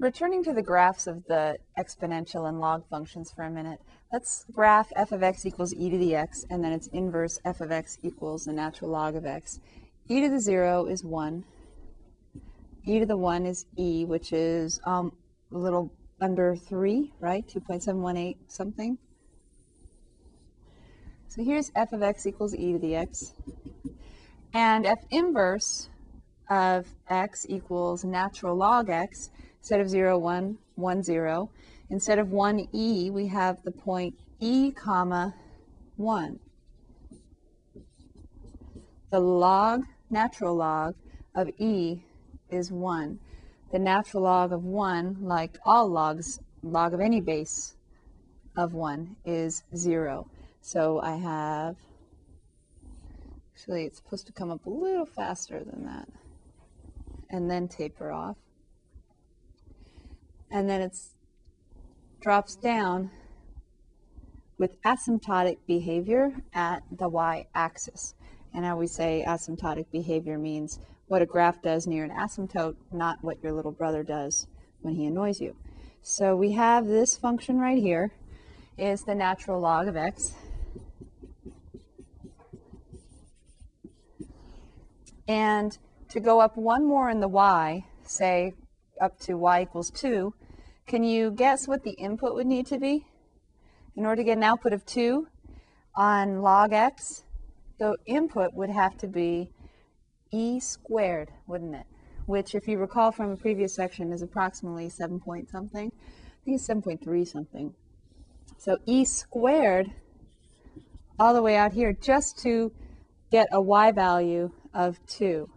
Returning 0.00 0.42
to 0.44 0.54
the 0.54 0.62
graphs 0.62 1.06
of 1.06 1.26
the 1.26 1.58
exponential 1.78 2.48
and 2.48 2.58
log 2.58 2.88
functions 2.88 3.30
for 3.30 3.42
a 3.42 3.50
minute, 3.50 3.82
let's 4.10 4.46
graph 4.50 4.90
f 4.96 5.12
of 5.12 5.22
x 5.22 5.44
equals 5.44 5.74
e 5.74 5.90
to 5.90 5.98
the 5.98 6.14
x, 6.14 6.46
and 6.48 6.64
then 6.64 6.72
its 6.72 6.86
inverse 6.86 7.38
f 7.44 7.60
of 7.60 7.70
x 7.70 7.98
equals 8.02 8.46
the 8.46 8.52
natural 8.54 8.90
log 8.90 9.14
of 9.14 9.26
x. 9.26 9.60
e 10.08 10.22
to 10.22 10.30
the 10.30 10.40
0 10.40 10.86
is 10.86 11.04
1. 11.04 11.44
e 12.86 12.98
to 12.98 13.04
the 13.04 13.18
1 13.18 13.44
is 13.44 13.66
e, 13.76 14.06
which 14.06 14.32
is 14.32 14.80
um, 14.86 15.12
a 15.52 15.58
little 15.58 15.92
under 16.18 16.56
3, 16.56 17.12
right? 17.20 17.46
2.718 17.46 18.36
something. 18.48 18.96
So 21.28 21.44
here's 21.44 21.70
f 21.76 21.92
of 21.92 22.02
x 22.02 22.26
equals 22.26 22.54
e 22.54 22.72
to 22.72 22.78
the 22.78 22.96
x. 22.96 23.34
And 24.54 24.86
f 24.86 25.04
inverse 25.10 25.90
of 26.48 26.86
x 27.06 27.44
equals 27.50 28.02
natural 28.02 28.56
log 28.56 28.88
x 28.88 29.28
Instead 29.60 29.80
of 29.80 29.88
0, 29.88 30.18
1, 30.18 30.58
1, 30.74 31.02
0. 31.02 31.50
Instead 31.90 32.18
of 32.18 32.28
1e, 32.28 33.12
we 33.12 33.26
have 33.26 33.62
the 33.62 33.70
point 33.70 34.14
e 34.40 34.72
comma 34.72 35.34
1. 35.96 36.40
The 39.10 39.20
log, 39.20 39.84
natural 40.08 40.56
log 40.56 40.94
of 41.34 41.50
e 41.58 42.02
is 42.48 42.72
1. 42.72 43.18
The 43.70 43.78
natural 43.78 44.22
log 44.22 44.52
of 44.52 44.64
1, 44.64 45.18
like 45.20 45.58
all 45.64 45.88
logs, 45.88 46.40
log 46.62 46.94
of 46.94 47.00
any 47.00 47.20
base 47.20 47.76
of 48.56 48.72
1 48.72 49.16
is 49.24 49.62
0. 49.76 50.26
So 50.62 51.00
I 51.00 51.16
have, 51.16 51.76
actually 53.54 53.84
it's 53.84 53.98
supposed 53.98 54.26
to 54.26 54.32
come 54.32 54.50
up 54.50 54.64
a 54.64 54.70
little 54.70 55.06
faster 55.06 55.62
than 55.62 55.84
that, 55.84 56.08
and 57.28 57.50
then 57.50 57.68
taper 57.68 58.10
off 58.10 58.36
and 60.50 60.68
then 60.68 60.80
it 60.80 60.96
drops 62.20 62.56
down 62.56 63.10
with 64.58 64.80
asymptotic 64.82 65.56
behavior 65.66 66.32
at 66.52 66.82
the 66.90 67.08
y-axis. 67.08 68.14
And 68.52 68.66
I 68.66 68.70
always 68.70 68.92
say 68.92 69.24
asymptotic 69.26 69.86
behavior 69.90 70.38
means 70.38 70.78
what 71.06 71.22
a 71.22 71.26
graph 71.26 71.62
does 71.62 71.86
near 71.86 72.04
an 72.04 72.10
asymptote, 72.10 72.76
not 72.92 73.18
what 73.22 73.42
your 73.42 73.52
little 73.52 73.72
brother 73.72 74.02
does 74.02 74.46
when 74.82 74.94
he 74.94 75.06
annoys 75.06 75.40
you. 75.40 75.56
So 76.02 76.36
we 76.36 76.52
have 76.52 76.86
this 76.86 77.16
function 77.16 77.58
right 77.58 77.78
here 77.78 78.12
is 78.76 79.04
the 79.04 79.14
natural 79.14 79.60
log 79.60 79.88
of 79.88 79.96
x. 79.96 80.34
And 85.28 85.76
to 86.08 86.20
go 86.20 86.40
up 86.40 86.56
one 86.56 86.86
more 86.86 87.08
in 87.08 87.20
the 87.20 87.28
y, 87.28 87.84
say 88.04 88.54
up 89.00 89.18
to 89.20 89.34
y 89.34 89.62
equals 89.62 89.90
2, 89.90 90.34
can 90.90 91.04
you 91.04 91.30
guess 91.30 91.68
what 91.68 91.84
the 91.84 91.92
input 91.92 92.34
would 92.34 92.48
need 92.48 92.66
to 92.66 92.76
be? 92.76 93.06
In 93.94 94.04
order 94.04 94.22
to 94.22 94.24
get 94.24 94.38
an 94.38 94.42
output 94.42 94.72
of 94.72 94.84
2 94.84 95.24
on 95.94 96.42
log 96.42 96.72
x, 96.72 97.22
the 97.78 97.96
input 98.06 98.54
would 98.54 98.70
have 98.70 98.98
to 98.98 99.06
be 99.06 99.52
e 100.32 100.58
squared, 100.58 101.30
wouldn't 101.46 101.76
it? 101.76 101.86
Which, 102.26 102.56
if 102.56 102.66
you 102.66 102.76
recall 102.76 103.12
from 103.12 103.30
a 103.30 103.36
previous 103.36 103.72
section, 103.72 104.12
is 104.12 104.20
approximately 104.20 104.88
7 104.88 105.20
point 105.20 105.48
something. 105.48 105.92
I 105.94 106.44
think 106.44 106.56
it's 106.56 106.66
7.3 106.66 107.24
something. 107.24 107.72
So 108.58 108.76
e 108.84 109.04
squared 109.04 109.92
all 111.20 111.34
the 111.34 111.42
way 111.42 111.54
out 111.56 111.72
here 111.72 111.92
just 111.92 112.36
to 112.40 112.72
get 113.30 113.46
a 113.52 113.62
y 113.62 113.92
value 113.92 114.50
of 114.74 114.98
2. 115.06 115.48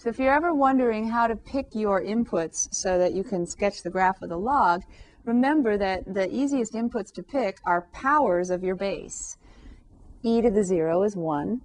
So 0.00 0.08
if 0.08 0.18
you're 0.18 0.32
ever 0.32 0.54
wondering 0.54 1.10
how 1.10 1.26
to 1.26 1.36
pick 1.36 1.74
your 1.74 2.00
inputs 2.00 2.74
so 2.74 2.96
that 2.96 3.12
you 3.12 3.22
can 3.22 3.46
sketch 3.46 3.82
the 3.82 3.90
graph 3.90 4.22
with 4.22 4.32
a 4.32 4.36
log, 4.38 4.82
remember 5.26 5.76
that 5.76 6.14
the 6.14 6.34
easiest 6.34 6.72
inputs 6.72 7.12
to 7.12 7.22
pick 7.22 7.58
are 7.66 7.86
powers 7.92 8.48
of 8.48 8.64
your 8.64 8.76
base. 8.76 9.36
e 10.22 10.40
to 10.40 10.50
the 10.50 10.64
0 10.64 11.02
is 11.02 11.16
1, 11.16 11.60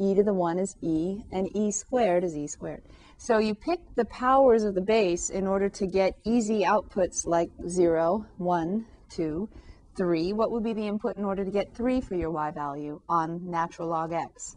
e 0.00 0.12
to 0.12 0.24
the 0.24 0.34
1 0.34 0.58
is 0.58 0.74
e, 0.82 1.22
and 1.30 1.54
e 1.56 1.70
squared 1.70 2.24
is 2.24 2.36
e 2.36 2.48
squared. 2.48 2.82
So 3.16 3.38
you 3.38 3.54
pick 3.54 3.78
the 3.94 4.06
powers 4.06 4.64
of 4.64 4.74
the 4.74 4.80
base 4.80 5.30
in 5.30 5.46
order 5.46 5.68
to 5.68 5.86
get 5.86 6.18
easy 6.24 6.64
outputs 6.64 7.28
like 7.28 7.52
0, 7.68 8.26
1, 8.38 8.86
2, 9.10 9.48
3. 9.94 10.32
What 10.32 10.50
would 10.50 10.64
be 10.64 10.72
the 10.72 10.88
input 10.88 11.16
in 11.16 11.24
order 11.24 11.44
to 11.44 11.50
get 11.52 11.72
3 11.74 12.00
for 12.00 12.16
your 12.16 12.32
y 12.32 12.50
value 12.50 13.00
on 13.08 13.48
natural 13.48 13.86
log 13.86 14.12
x? 14.12 14.56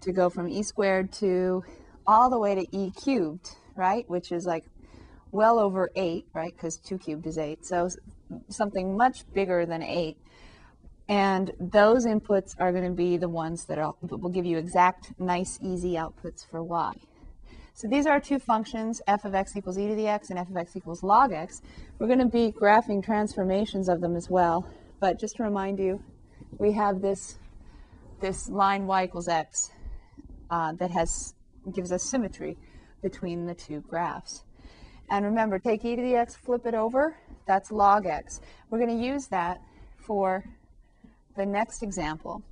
To 0.00 0.10
go 0.10 0.28
from 0.28 0.48
e 0.48 0.64
squared 0.64 1.12
to 1.12 1.62
all 2.10 2.28
the 2.28 2.38
way 2.38 2.56
to 2.56 2.76
e 2.76 2.90
cubed, 2.90 3.50
right? 3.76 4.04
Which 4.10 4.32
is 4.32 4.44
like 4.44 4.64
well 5.30 5.60
over 5.60 5.90
8, 5.94 6.26
right? 6.34 6.52
Because 6.52 6.76
2 6.78 6.98
cubed 6.98 7.24
is 7.24 7.38
8. 7.38 7.64
So 7.64 7.88
something 8.48 8.96
much 8.96 9.24
bigger 9.32 9.64
than 9.64 9.80
8. 9.80 10.16
And 11.08 11.52
those 11.60 12.06
inputs 12.06 12.56
are 12.58 12.72
going 12.72 12.84
to 12.84 12.90
be 12.90 13.16
the 13.16 13.28
ones 13.28 13.66
that, 13.66 13.78
are, 13.78 13.94
that 14.02 14.16
will 14.16 14.30
give 14.30 14.44
you 14.44 14.58
exact, 14.58 15.12
nice, 15.20 15.60
easy 15.62 15.92
outputs 15.92 16.44
for 16.44 16.64
y. 16.64 16.94
So 17.74 17.86
these 17.86 18.06
are 18.06 18.18
two 18.18 18.40
functions, 18.40 19.00
f 19.06 19.24
of 19.24 19.36
x 19.36 19.56
equals 19.56 19.78
e 19.78 19.86
to 19.86 19.94
the 19.94 20.08
x 20.08 20.30
and 20.30 20.38
f 20.38 20.50
of 20.50 20.56
x 20.56 20.76
equals 20.76 21.04
log 21.04 21.32
x. 21.32 21.62
We're 21.98 22.08
going 22.08 22.18
to 22.18 22.26
be 22.26 22.50
graphing 22.50 23.04
transformations 23.04 23.88
of 23.88 24.00
them 24.00 24.16
as 24.16 24.28
well. 24.28 24.66
But 24.98 25.20
just 25.20 25.36
to 25.36 25.44
remind 25.44 25.78
you, 25.78 26.02
we 26.58 26.72
have 26.72 27.00
this, 27.00 27.38
this 28.20 28.48
line 28.48 28.88
y 28.88 29.04
equals 29.04 29.28
x 29.28 29.70
uh, 30.50 30.72
that 30.72 30.90
has 30.90 31.34
gives 31.74 31.92
us 31.92 32.02
symmetry 32.02 32.56
between 33.02 33.46
the 33.46 33.54
two 33.54 33.80
graphs. 33.80 34.44
And 35.10 35.24
remember, 35.24 35.58
take 35.58 35.84
e 35.84 35.96
to 35.96 36.02
the 36.02 36.14
x, 36.14 36.36
flip 36.36 36.66
it 36.66 36.74
over, 36.74 37.16
that's 37.46 37.72
log 37.72 38.06
x. 38.06 38.40
We're 38.70 38.78
going 38.78 38.96
to 38.96 39.04
use 39.04 39.26
that 39.28 39.60
for 39.96 40.44
the 41.36 41.44
next 41.44 41.82
example. 41.82 42.42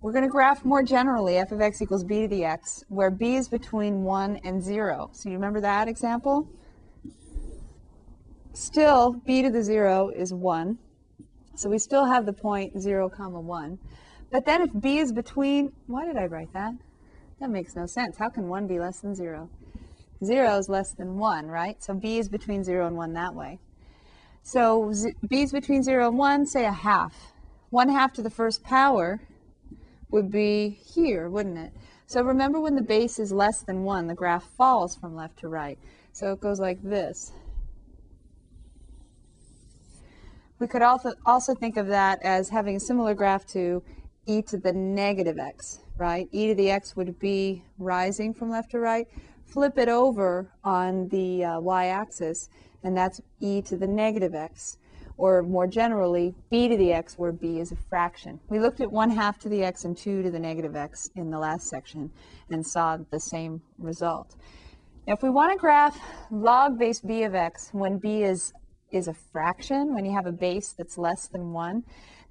We're 0.00 0.12
going 0.12 0.24
to 0.24 0.30
graph 0.30 0.64
more 0.64 0.82
generally 0.82 1.36
f 1.36 1.52
of 1.52 1.60
x 1.60 1.82
equals 1.82 2.04
b 2.04 2.22
to 2.22 2.28
the 2.28 2.44
x, 2.44 2.84
where 2.88 3.10
b 3.10 3.36
is 3.36 3.48
between 3.48 4.02
1 4.02 4.40
and 4.44 4.62
0. 4.62 5.10
So 5.12 5.28
you 5.28 5.34
remember 5.34 5.60
that 5.60 5.88
example? 5.88 6.48
Still, 8.52 9.12
b 9.12 9.42
to 9.42 9.50
the 9.50 9.62
0 9.62 10.10
is 10.10 10.32
1. 10.32 10.78
So 11.54 11.68
we 11.68 11.78
still 11.78 12.04
have 12.04 12.24
the 12.24 12.32
point 12.32 12.80
0 12.80 13.10
comma 13.10 13.40
1. 13.40 13.78
But 14.30 14.46
then 14.46 14.62
if 14.62 14.70
b 14.80 14.98
is 14.98 15.12
between, 15.12 15.72
why 15.86 16.06
did 16.06 16.16
I 16.16 16.26
write 16.26 16.52
that? 16.54 16.74
That 17.40 17.48
makes 17.48 17.74
no 17.74 17.86
sense. 17.86 18.18
How 18.18 18.28
can 18.28 18.48
1 18.48 18.66
be 18.66 18.78
less 18.78 19.00
than 19.00 19.14
0? 19.14 19.48
0 20.22 20.58
is 20.58 20.68
less 20.68 20.92
than 20.92 21.16
1, 21.16 21.46
right? 21.46 21.82
So 21.82 21.94
b 21.94 22.18
is 22.18 22.28
between 22.28 22.62
0 22.62 22.86
and 22.86 22.96
1 22.96 23.14
that 23.14 23.34
way. 23.34 23.58
So 24.42 24.92
b 25.26 25.42
is 25.42 25.52
between 25.52 25.82
0 25.82 26.08
and 26.08 26.18
1, 26.18 26.46
say 26.46 26.66
a 26.66 26.72
half. 26.72 27.32
1 27.70 27.88
half 27.88 28.12
to 28.14 28.22
the 28.22 28.30
first 28.30 28.62
power 28.62 29.20
would 30.10 30.30
be 30.30 30.68
here, 30.68 31.30
wouldn't 31.30 31.56
it? 31.56 31.72
So 32.06 32.22
remember 32.22 32.60
when 32.60 32.74
the 32.74 32.82
base 32.82 33.18
is 33.18 33.32
less 33.32 33.62
than 33.62 33.84
1, 33.84 34.08
the 34.08 34.14
graph 34.14 34.44
falls 34.44 34.94
from 34.94 35.16
left 35.16 35.38
to 35.38 35.48
right. 35.48 35.78
So 36.12 36.32
it 36.32 36.40
goes 36.40 36.60
like 36.60 36.82
this. 36.82 37.32
We 40.58 40.66
could 40.66 40.82
also, 40.82 41.14
also 41.24 41.54
think 41.54 41.78
of 41.78 41.86
that 41.86 42.20
as 42.22 42.50
having 42.50 42.76
a 42.76 42.80
similar 42.80 43.14
graph 43.14 43.46
to 43.48 43.82
e 44.26 44.42
to 44.42 44.58
the 44.58 44.74
negative 44.74 45.38
x 45.38 45.80
right? 46.00 46.28
e 46.32 46.48
to 46.48 46.54
the 46.54 46.70
x 46.70 46.96
would 46.96 47.18
be 47.18 47.62
rising 47.78 48.32
from 48.32 48.50
left 48.50 48.70
to 48.70 48.80
right. 48.80 49.06
Flip 49.44 49.76
it 49.78 49.88
over 49.88 50.50
on 50.64 51.08
the 51.08 51.44
uh, 51.44 51.60
y-axis, 51.60 52.48
and 52.82 52.96
that's 52.96 53.20
e 53.40 53.60
to 53.60 53.76
the 53.76 53.86
negative 53.86 54.34
x. 54.34 54.78
Or 55.18 55.42
more 55.42 55.66
generally, 55.66 56.34
b 56.50 56.68
to 56.68 56.76
the 56.78 56.94
x, 56.94 57.18
where 57.18 57.32
b 57.32 57.60
is 57.60 57.70
a 57.70 57.76
fraction. 57.76 58.40
We 58.48 58.58
looked 58.58 58.80
at 58.80 58.90
1 58.90 59.10
half 59.10 59.38
to 59.40 59.50
the 59.50 59.62
x 59.62 59.84
and 59.84 59.94
2 59.94 60.22
to 60.22 60.30
the 60.30 60.38
negative 60.38 60.74
x 60.74 61.10
in 61.14 61.30
the 61.30 61.38
last 61.38 61.68
section 61.68 62.10
and 62.50 62.66
saw 62.66 62.96
the 63.10 63.20
same 63.20 63.60
result. 63.78 64.36
Now, 65.06 65.12
if 65.12 65.22
we 65.22 65.28
want 65.28 65.52
to 65.52 65.58
graph 65.58 66.00
log 66.30 66.78
base 66.78 67.00
b 67.00 67.24
of 67.24 67.34
x 67.34 67.68
when 67.72 67.98
b 67.98 68.22
is, 68.22 68.54
is 68.90 69.08
a 69.08 69.14
fraction, 69.14 69.94
when 69.94 70.06
you 70.06 70.12
have 70.12 70.26
a 70.26 70.32
base 70.32 70.72
that's 70.72 70.96
less 70.96 71.28
than 71.28 71.52
1, 71.52 71.84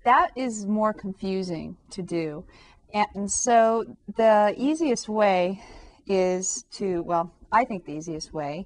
that 0.06 0.32
is 0.36 0.66
more 0.66 0.94
confusing 0.94 1.78
to 1.92 2.02
do. 2.02 2.46
And 2.94 3.32
so 3.32 3.86
the 4.18 4.54
easiest 4.58 5.08
way 5.08 5.62
is 6.08 6.66
to, 6.72 7.04
well, 7.04 7.32
I 7.52 7.64
think 7.64 7.86
the 7.86 7.94
easiest 7.94 8.34
way 8.34 8.66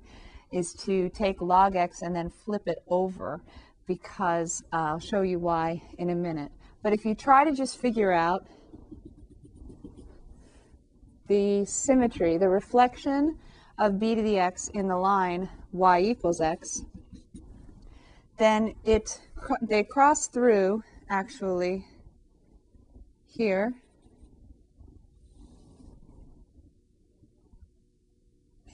is 0.52 0.74
to 0.74 1.10
take 1.10 1.42
log 1.42 1.76
x 1.76 2.02
and 2.02 2.16
then 2.16 2.30
flip 2.30 2.68
it 2.68 2.84
over 2.88 3.42
because 3.86 4.64
uh, 4.72 4.78
I'll 4.78 5.00
show 5.00 5.22
you 5.22 5.40
why 5.40 5.82
in 5.98 6.10
a 6.10 6.16
minute. 6.16 6.52
But 6.82 6.94
if 6.94 7.06
you 7.06 7.16
try 7.16 7.44
to 7.44 7.52
just 7.52 7.78
figure 7.78 8.14
out 8.14 8.48
the 11.28 11.66
symmetry, 11.66 12.38
the 12.38 12.50
reflection 12.50 13.38
of 13.80 14.00
b 14.00 14.16
to 14.16 14.22
the 14.22 14.40
x 14.40 14.70
in 14.70 14.88
the 14.88 14.98
line 14.98 15.50
y 15.72 16.00
equals 16.00 16.40
x, 16.40 16.84
then 18.38 18.76
it 18.86 19.20
they 19.62 19.84
cross 19.84 20.28
through 20.28 20.84
actually 21.10 21.86
here 23.26 23.74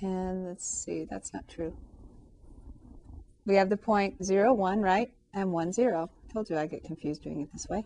And 0.02 0.48
let's 0.48 0.68
see, 0.68 1.06
that's 1.10 1.34
not 1.34 1.48
true. 1.48 1.76
We 3.46 3.56
have 3.56 3.70
the 3.70 3.78
point 3.78 4.24
0, 4.24 4.54
1, 4.54 4.82
right? 4.82 5.12
And 5.34 5.52
1, 5.52 5.74
0. 5.74 6.10
Told 6.32 6.50
you 6.50 6.58
I 6.58 6.68
get 6.68 6.84
confused 6.84 7.24
doing 7.24 7.42
it 7.42 7.50
this 7.52 7.68
way. 7.68 7.84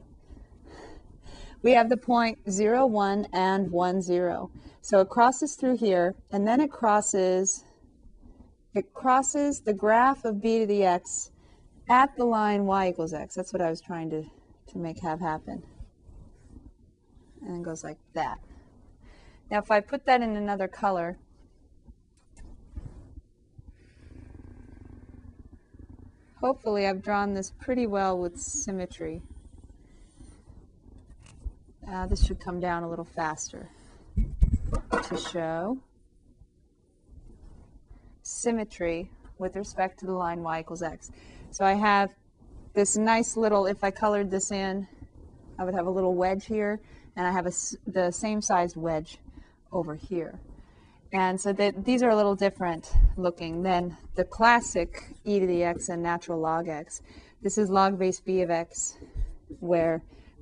We 1.61 1.71
have 1.71 1.89
the 1.89 1.97
point 1.97 2.39
0, 2.51 2.85
1, 2.85 3.27
and 3.31 3.71
1, 3.71 4.01
0. 4.01 4.51
So 4.81 4.99
it 4.99 5.09
crosses 5.09 5.55
through 5.55 5.77
here, 5.77 6.13
and 6.31 6.45
then 6.45 6.59
it 6.59 6.69
crosses, 6.69 7.63
it 8.75 8.93
crosses 8.93 9.61
the 9.61 9.73
graph 9.73 10.25
of 10.25 10.41
b 10.41 10.59
to 10.59 10.65
the 10.65 10.83
x 10.83 11.31
at 11.89 12.15
the 12.17 12.25
line 12.25 12.65
y 12.65 12.89
equals 12.89 13.13
x. 13.13 13.35
That's 13.35 13.53
what 13.53 13.61
I 13.61 13.69
was 13.69 13.79
trying 13.79 14.09
to, 14.09 14.23
to 14.67 14.77
make 14.77 14.99
have 14.99 15.21
happen. 15.21 15.63
And 17.41 17.61
it 17.61 17.63
goes 17.63 17.83
like 17.83 17.97
that. 18.13 18.39
Now 19.49 19.59
if 19.59 19.71
I 19.71 19.79
put 19.79 20.05
that 20.05 20.21
in 20.21 20.35
another 20.35 20.67
color, 20.67 21.17
hopefully 26.43 26.85
I've 26.85 27.01
drawn 27.01 27.33
this 27.33 27.51
pretty 27.51 27.87
well 27.87 28.19
with 28.19 28.37
symmetry. 28.37 29.21
Uh, 31.89 32.05
this 32.07 32.25
should 32.25 32.37
come 32.41 32.59
down 32.59 32.83
a 32.83 32.89
little 32.89 33.05
faster 33.05 33.69
to 35.07 35.17
show 35.17 35.77
symmetry 38.23 39.09
with 39.37 39.55
respect 39.55 39.99
to 39.99 40.05
the 40.05 40.11
line 40.11 40.43
y 40.43 40.59
equals 40.59 40.83
x. 40.83 41.11
So 41.51 41.63
I 41.63 41.75
have 41.75 42.09
this 42.73 42.97
nice 42.97 43.37
little, 43.37 43.65
if 43.65 43.81
I 43.81 43.91
colored 43.91 44.29
this 44.29 44.51
in, 44.51 44.85
I 45.57 45.63
would 45.63 45.75
have 45.75 45.87
a 45.87 45.91
little 45.91 46.13
wedge 46.13 46.45
here, 46.45 46.81
and 47.15 47.25
I 47.25 47.31
have 47.31 47.45
a, 47.45 47.53
the 47.87 48.11
same 48.11 48.41
sized 48.41 48.75
wedge 48.75 49.17
over 49.71 49.95
here. 49.95 50.41
And 51.13 51.39
so 51.39 51.53
that 51.53 51.85
these 51.85 52.01
are 52.01 52.09
a 52.09 52.15
little 52.15 52.35
different 52.35 52.91
looking 53.17 53.61
than 53.61 53.95
the 54.15 54.23
classic 54.23 55.13
e 55.23 55.39
to 55.39 55.45
the 55.45 55.63
x 55.63 55.89
and 55.89 56.01
natural 56.01 56.39
log 56.39 56.67
x. 56.67 57.03
This 57.43 57.59
is 57.59 57.69
log 57.69 57.99
base 57.99 58.19
b 58.19 58.41
of 58.41 58.49
x, 58.49 58.97
where 59.59 60.01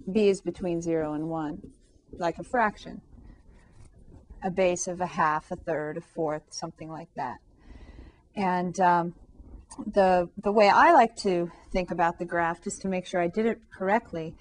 b 0.09 0.29
is 0.29 0.41
between 0.41 0.81
0 0.81 1.13
and 1.13 1.29
1, 1.29 1.71
like 2.17 2.39
a 2.39 2.43
fraction. 2.43 3.01
A 4.43 4.49
base 4.49 4.87
of 4.87 5.01
a 5.01 5.05
half, 5.05 5.51
a 5.51 5.57
third, 5.57 5.97
a 5.97 6.01
fourth, 6.01 6.43
something 6.51 6.89
like 6.89 7.09
that. 7.15 7.39
And 8.33 8.79
um, 8.79 9.13
the, 9.85 10.29
the 10.41 10.53
way 10.53 10.69
I 10.69 10.93
like 10.93 11.17
to 11.17 11.51
think 11.71 11.91
about 11.91 12.17
the 12.17 12.25
graph, 12.25 12.63
just 12.63 12.81
to 12.83 12.87
make 12.87 13.05
sure 13.05 13.19
I 13.19 13.27
did 13.27 13.45
it 13.45 13.59
correctly, 13.71 14.33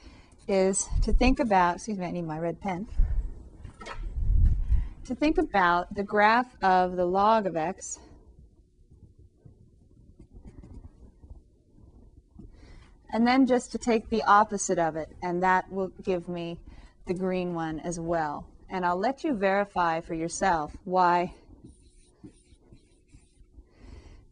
is 0.47 0.88
to 1.03 1.12
think 1.12 1.41
about, 1.41 1.76
excuse 1.76 1.99
me, 1.99 2.06
I 2.06 2.12
need 2.12 2.26
my 2.26 2.38
red 2.38 2.61
pen, 2.61 2.87
to 5.06 5.14
think 5.14 5.38
about 5.38 5.94
the 5.94 6.02
graph 6.02 6.55
of 6.62 6.97
the 6.97 7.05
log 7.05 7.47
of 7.47 7.56
x 7.56 7.99
and 13.12 13.26
then 13.26 13.47
just 13.47 13.73
to 13.73 13.79
take 13.79 14.08
the 14.08 14.23
opposite 14.25 14.79
of 14.79 14.97
it, 14.97 15.08
and 15.23 15.43
that 15.43 15.70
will 15.70 15.88
give 16.02 16.29
me 16.29 16.58
the 17.06 17.14
green 17.14 17.55
one 17.55 17.81
as 17.81 17.99
well. 17.99 18.47
And 18.69 18.87
I'll 18.87 18.99
let 18.99 19.25
you 19.25 19.35
verify 19.35 20.00
for 20.00 20.14
yourself 20.14 20.76
why 20.85 21.35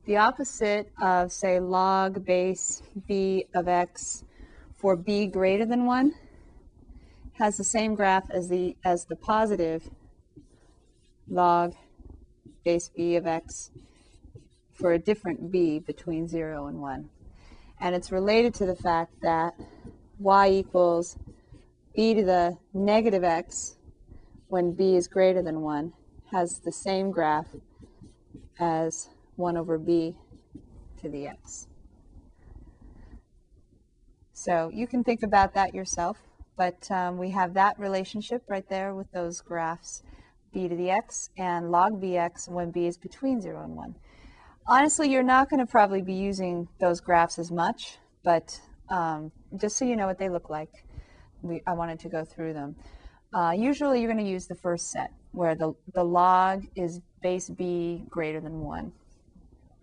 the 0.05 0.17
opposite 0.17 0.91
of, 1.03 1.33
say, 1.33 1.59
log 1.59 2.25
base 2.25 2.83
b 3.07 3.47
of 3.55 3.69
x 3.69 4.25
for 4.75 4.97
b 4.97 5.27
greater 5.27 5.67
than 5.67 5.85
1 5.85 6.15
has 7.35 7.57
the 7.57 7.65
same 7.65 7.95
graph 7.95 8.31
as 8.31 8.49
the, 8.49 8.77
as 8.85 9.05
the 9.07 9.17
positive 9.17 9.91
log 11.31 11.75
base 12.65 12.91
b 12.95 13.17
of 13.17 13.27
x 13.27 13.71
for 14.73 14.93
a 14.93 14.99
different 14.99 15.51
b 15.51 15.79
between 15.79 16.29
0 16.29 16.67
and 16.67 16.81
1. 16.81 17.09
And 17.81 17.95
it's 17.95 18.13
related 18.13 18.55
to 18.55 18.67
the 18.67 18.77
fact 18.77 19.13
that 19.23 19.55
y 20.19 20.49
equals 20.49 21.17
b 21.95 22.15
to 22.15 22.25
the 22.25 22.57
negative 22.73 23.25
x 23.25 23.77
when 24.49 24.73
b 24.73 24.97
is 24.97 25.09
greater 25.09 25.43
than 25.43 25.63
1 25.63 25.93
has 26.31 26.61
the 26.61 26.73
same 26.73 27.11
graph 27.11 27.49
as 28.59 29.09
1 29.37 29.57
over 29.57 29.79
b 29.79 30.17
to 31.01 31.09
the 31.09 31.27
x. 31.27 31.69
So 34.33 34.71
you 34.73 34.87
can 34.87 35.03
think 35.03 35.23
about 35.23 35.55
that 35.55 35.75
yourself, 35.75 36.19
but 36.57 36.89
um, 36.91 37.19
we 37.19 37.31
have 37.31 37.55
that 37.55 37.79
relationship 37.79 38.45
right 38.49 38.69
there 38.69 38.95
with 38.95 39.11
those 39.11 39.41
graphs, 39.41 40.03
b 40.53 40.69
to 40.69 40.77
the 40.77 40.91
x 40.91 41.31
and 41.37 41.71
log 41.71 42.01
bx 42.01 42.49
when 42.49 42.71
b 42.71 42.87
is 42.87 42.97
between 42.97 43.41
0 43.41 43.63
and 43.65 43.75
1. 43.77 43.95
Honestly, 44.67 45.11
you're 45.11 45.23
not 45.23 45.49
going 45.49 45.65
to 45.65 45.71
probably 45.71 46.03
be 46.03 46.15
using 46.15 46.69
those 46.79 47.01
graphs 47.01 47.39
as 47.39 47.51
much, 47.51 47.97
but 48.23 48.61
um, 48.91 49.33
just 49.57 49.77
so 49.77 49.85
you 49.85 49.97
know 49.97 50.07
what 50.07 50.19
they 50.19 50.29
look 50.29 50.51
like, 50.51 50.85
we, 51.43 51.63
I 51.67 51.73
wanted 51.73 51.99
to 52.01 52.09
go 52.09 52.25
through 52.25 52.53
them. 52.53 52.77
Uh, 53.33 53.53
usually 53.57 54.01
you're 54.01 54.13
going 54.13 54.25
to 54.25 54.31
use 54.31 54.47
the 54.47 54.55
first 54.55 54.91
set, 54.91 55.13
where 55.33 55.55
the, 55.55 55.73
the 55.95 56.05
log 56.05 56.67
is 56.75 57.01
base 57.23 57.49
b 57.49 58.05
greater 58.09 58.41
than 58.41 58.61
1. 58.61 58.93